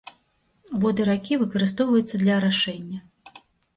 [0.85, 2.99] Воды ракі выкарыстоўваюцца для арашэння.